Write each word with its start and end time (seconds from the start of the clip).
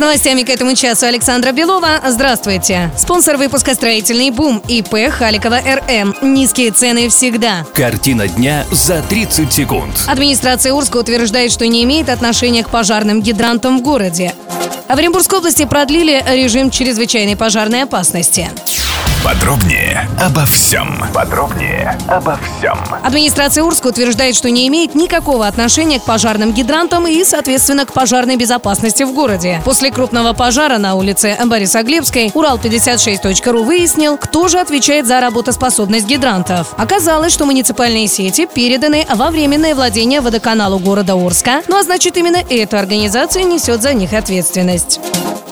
С 0.00 0.02
новостями 0.02 0.44
к 0.44 0.48
этому 0.48 0.74
часу 0.74 1.04
Александра 1.04 1.52
Белова. 1.52 2.00
Здравствуйте. 2.08 2.90
Спонсор 2.96 3.36
выпуска 3.36 3.74
«Строительный 3.74 4.30
бум» 4.30 4.62
ИП 4.66 5.10
Халикова 5.10 5.60
РМ. 5.60 6.14
Низкие 6.22 6.70
цены 6.70 7.10
всегда. 7.10 7.66
Картина 7.74 8.26
дня 8.26 8.64
за 8.72 9.02
30 9.02 9.52
секунд. 9.52 10.04
Администрация 10.06 10.72
Урска 10.72 10.96
утверждает, 10.96 11.52
что 11.52 11.66
не 11.66 11.84
имеет 11.84 12.08
отношения 12.08 12.64
к 12.64 12.70
пожарным 12.70 13.20
гидрантам 13.20 13.78
в 13.78 13.82
городе. 13.82 14.32
А 14.88 14.96
в 14.96 14.98
Оренбургской 14.98 15.38
области 15.38 15.66
продлили 15.66 16.24
режим 16.26 16.70
чрезвычайной 16.70 17.36
пожарной 17.36 17.82
опасности. 17.82 18.48
Подробнее 19.24 20.08
обо 20.18 20.46
всем. 20.46 20.98
Подробнее 21.12 21.98
обо 22.08 22.38
всем. 22.38 22.78
Администрация 23.02 23.62
Урска 23.62 23.88
утверждает, 23.88 24.34
что 24.34 24.48
не 24.48 24.66
имеет 24.68 24.94
никакого 24.94 25.46
отношения 25.46 26.00
к 26.00 26.04
пожарным 26.04 26.52
гидрантам 26.52 27.06
и, 27.06 27.22
соответственно, 27.24 27.84
к 27.84 27.92
пожарной 27.92 28.36
безопасности 28.36 29.02
в 29.02 29.12
городе. 29.12 29.60
После 29.62 29.90
крупного 29.90 30.32
пожара 30.32 30.78
на 30.78 30.94
улице 30.94 31.36
Борисоглебской 31.44 32.28
Урал56.ру 32.28 33.62
выяснил, 33.62 34.16
кто 34.16 34.48
же 34.48 34.58
отвечает 34.58 35.06
за 35.06 35.20
работоспособность 35.20 36.06
гидрантов. 36.06 36.68
Оказалось, 36.78 37.34
что 37.34 37.44
муниципальные 37.44 38.08
сети 38.08 38.46
переданы 38.46 39.06
во 39.14 39.30
временное 39.30 39.74
владение 39.74 40.22
водоканалу 40.22 40.78
города 40.78 41.12
Орска, 41.12 41.62
ну 41.68 41.78
а 41.78 41.82
значит 41.82 42.16
именно 42.16 42.38
эта 42.48 42.80
организация 42.80 43.42
несет 43.42 43.82
за 43.82 43.92
них 43.92 44.14
ответственность. 44.14 44.98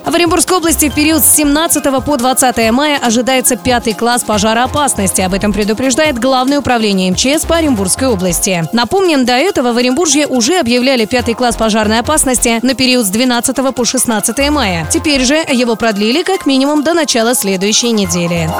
В 0.08 0.14
Оренбургской 0.14 0.56
области 0.56 0.88
в 0.88 0.94
период 0.94 1.22
с 1.22 1.30
17 1.32 1.84
по 2.02 2.16
20 2.16 2.70
мая 2.70 2.98
ожидается 2.98 3.57
пятый 3.62 3.94
класс 3.94 4.22
пожароопасности. 4.22 5.20
Об 5.20 5.34
этом 5.34 5.52
предупреждает 5.52 6.18
Главное 6.18 6.58
управление 6.58 7.10
МЧС 7.12 7.44
по 7.46 7.56
Оренбургской 7.56 8.08
области. 8.08 8.64
Напомним, 8.72 9.24
до 9.24 9.32
этого 9.32 9.72
в 9.72 9.76
Оренбурге 9.76 10.26
уже 10.26 10.58
объявляли 10.58 11.04
пятый 11.04 11.34
класс 11.34 11.56
пожарной 11.56 12.00
опасности 12.00 12.58
на 12.62 12.74
период 12.74 13.06
с 13.06 13.10
12 13.10 13.74
по 13.74 13.84
16 13.84 14.50
мая. 14.50 14.86
Теперь 14.90 15.24
же 15.24 15.36
его 15.36 15.76
продлили 15.76 16.22
как 16.22 16.46
минимум 16.46 16.84
до 16.84 16.94
начала 16.94 17.34
следующей 17.34 17.92
недели. 17.92 18.50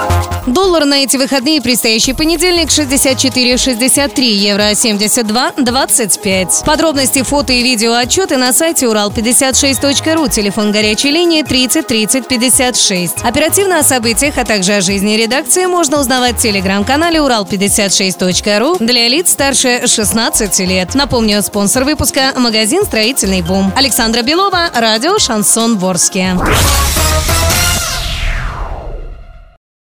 Доллар 0.47 0.85
на 0.85 1.03
эти 1.03 1.17
выходные 1.17 1.61
предстоящий 1.61 2.13
понедельник 2.13 2.69
64,63, 2.69 4.21
евро 4.21 4.71
72,25. 4.71 6.65
Подробности, 6.65 7.21
фото 7.21 7.53
и 7.53 7.61
видео 7.61 7.93
отчеты 7.93 8.37
на 8.37 8.51
сайте 8.53 8.87
урал56.ру, 8.87 10.27
телефон 10.27 10.71
горячей 10.71 11.11
линии 11.11 11.43
30 11.43 11.85
30 11.85 12.27
56. 12.27 13.15
Оперативно 13.21 13.79
о 13.79 13.83
событиях, 13.83 14.37
а 14.37 14.45
также 14.45 14.73
о 14.73 14.81
жизни 14.89 15.11
редакции 15.17 15.67
можно 15.67 15.99
узнавать 15.99 16.37
в 16.37 16.41
телеграм-канале 16.41 17.19
урал56.ру 17.19 18.77
для 18.79 19.07
лиц 19.07 19.29
старше 19.29 19.85
16 19.85 20.59
лет. 20.61 20.95
Напомню, 20.95 21.43
спонсор 21.43 21.83
выпуска– 21.83 22.33
магазин 22.35 22.83
«Строительный 22.85 23.43
бум». 23.43 23.71
Александра 23.75 24.23
Белова, 24.23 24.71
радио 24.73 25.19
«Шансон 25.19 25.77
Ворске». 25.77 26.35